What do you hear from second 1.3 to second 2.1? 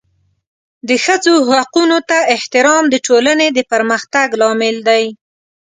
حقونو